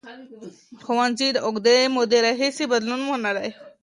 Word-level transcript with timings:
ښوونځي 0.83 1.27
د 1.33 1.37
اوږدې 1.45 1.79
مودې 1.95 2.19
راهیسې 2.25 2.63
بدلون 2.71 3.01
منلی 3.09 3.49
و. 3.51 3.55